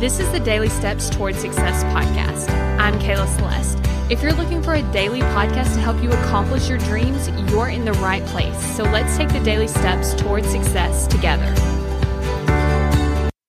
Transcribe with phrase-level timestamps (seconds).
[0.00, 2.50] This is the Daily Steps Towards Success podcast.
[2.80, 3.78] I'm Kayla Celeste.
[4.10, 7.84] If you're looking for a daily podcast to help you accomplish your dreams, you're in
[7.84, 8.76] the right place.
[8.76, 11.54] So let's take the daily steps towards success together.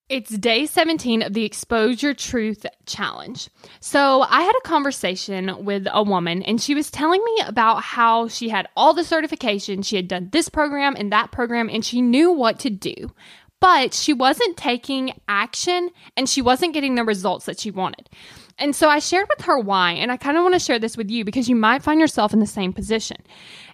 [0.08, 3.50] It's day 17 of the Expose Your Truth Challenge.
[3.80, 8.28] So, I had a conversation with a woman, and she was telling me about how
[8.28, 12.04] she had all the certifications, she had done this program and that program, and she
[12.04, 13.12] knew what to do
[13.60, 18.10] but she wasn't taking action and she wasn't getting the results that she wanted.
[18.58, 20.96] And so I shared with her why, and I kind of want to share this
[20.96, 23.18] with you because you might find yourself in the same position.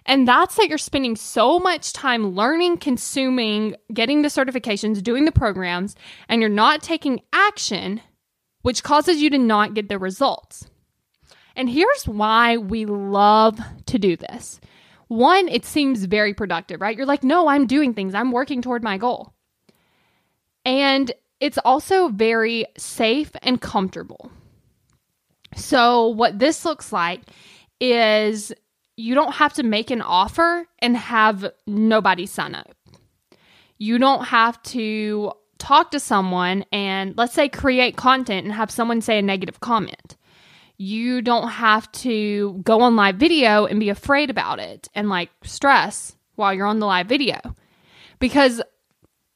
[0.06, 5.32] And that's that you're spending so much time learning, consuming, getting the certifications, doing the
[5.32, 5.94] programs,
[6.28, 8.00] and you're not taking action,
[8.62, 10.68] which causes you to not get the results.
[11.54, 14.60] And here's why we love to do this.
[15.06, 16.96] One, it seems very productive, right?
[16.96, 19.32] You're like, no, I'm doing things, I'm working toward my goal.
[20.64, 24.30] And it's also very safe and comfortable.
[25.56, 27.22] So, what this looks like
[27.80, 28.52] is
[28.96, 32.74] you don't have to make an offer and have nobody sign up.
[33.78, 39.00] You don't have to talk to someone and, let's say, create content and have someone
[39.00, 40.16] say a negative comment.
[40.78, 45.30] You don't have to go on live video and be afraid about it and like
[45.42, 47.38] stress while you're on the live video.
[48.18, 48.62] Because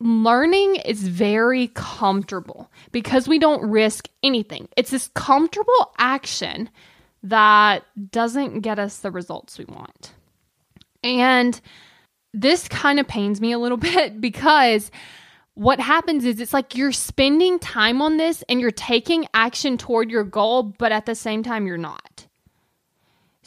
[0.00, 4.68] learning is very comfortable because we don't risk anything.
[4.76, 6.68] It's this comfortable action
[7.22, 10.12] that doesn't get us the results we want.
[11.02, 11.60] And
[12.32, 14.90] this kind of pains me a little bit because
[15.54, 20.10] what happens is it's like you're spending time on this and you're taking action toward
[20.10, 22.15] your goal, but at the same time, you're not.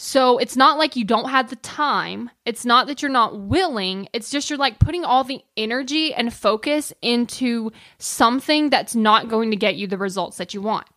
[0.02, 2.30] So it's not like you don't have the time.
[2.46, 4.08] It's not that you're not willing.
[4.14, 9.52] It's just you're like putting all the energy and focus into something that's not going
[9.52, 10.88] to get you the results that you want.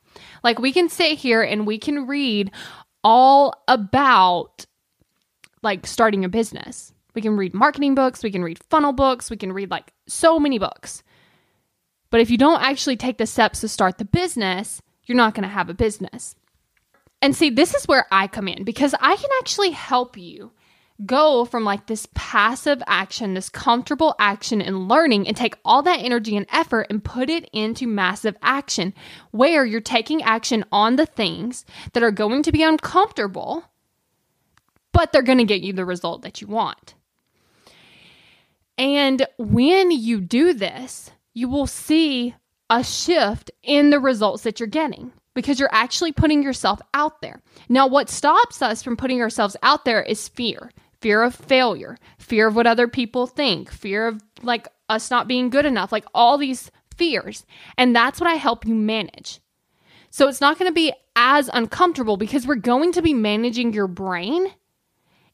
[0.45, 2.53] Like we can sit here and we can read
[3.03, 4.67] all about
[5.65, 6.95] like starting a business.
[7.17, 10.39] We can read marketing books, we can read funnel books, we can read like so
[10.39, 11.03] many books.
[12.11, 15.43] But if you don't actually take the steps to start the business, you're not going
[15.43, 16.37] to have a business.
[17.23, 20.51] And see, this is where I come in because I can actually help you
[21.07, 26.03] go from like this passive action, this comfortable action and learning, and take all that
[26.03, 28.93] energy and effort and put it into massive action
[29.31, 33.65] where you're taking action on the things that are going to be uncomfortable,
[34.93, 36.95] but they're going to get you the result that you want.
[38.77, 42.35] And when you do this, you will see
[42.69, 47.41] a shift in the results that you're getting because you're actually putting yourself out there.
[47.69, 50.71] Now, what stops us from putting ourselves out there is fear
[51.03, 55.51] fear of failure, fear of what other people think, fear of like us not being
[55.51, 57.45] good enough, like all these fears.
[57.77, 59.41] And that's what I help you manage.
[60.11, 63.89] So it's not going to be as uncomfortable because we're going to be managing your
[63.89, 64.47] brain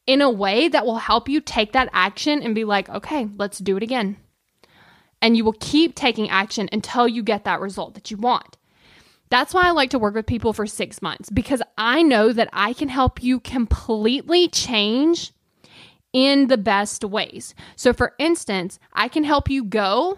[0.07, 3.59] in a way that will help you take that action and be like, okay, let's
[3.59, 4.17] do it again.
[5.21, 8.57] And you will keep taking action until you get that result that you want.
[9.29, 12.49] That's why I like to work with people for six months because I know that
[12.51, 15.33] I can help you completely change
[16.13, 17.53] in the best ways.
[17.75, 20.17] So, for instance, I can help you go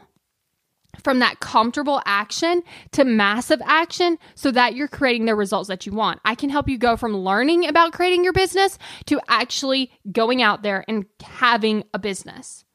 [1.03, 5.91] from that comfortable action to massive action so that you're creating the results that you
[5.91, 6.19] want.
[6.25, 10.63] I can help you go from learning about creating your business to actually going out
[10.63, 12.65] there and having a business.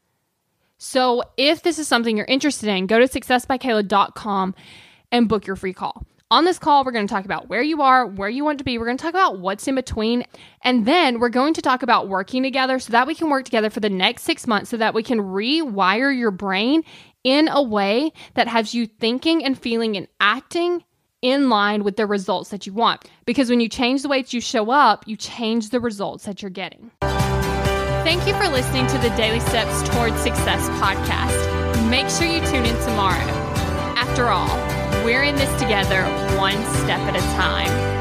[0.78, 4.54] So, if this is something you're interested in, go to successbykayla.com
[5.10, 6.04] and book your free call.
[6.28, 8.64] On this call, we're going to talk about where you are, where you want to
[8.64, 8.78] be.
[8.78, 10.24] We're going to talk about what's in between.
[10.60, 13.70] And then we're going to talk about working together so that we can work together
[13.70, 16.82] for the next six months so that we can rewire your brain
[17.22, 20.82] in a way that has you thinking and feeling and acting
[21.22, 23.08] in line with the results that you want.
[23.24, 26.42] Because when you change the way that you show up, you change the results that
[26.42, 26.90] you're getting.
[27.02, 31.88] Thank you for listening to the Daily Steps Towards Success podcast.
[31.88, 33.32] Make sure you tune in tomorrow.
[33.96, 34.65] After all,
[35.06, 36.02] we're in this together,
[36.36, 37.95] one step at a time.